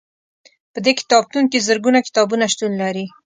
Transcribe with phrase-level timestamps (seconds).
[0.73, 3.05] په دې کتابتون کې زرګونه کتابونه شتون لري.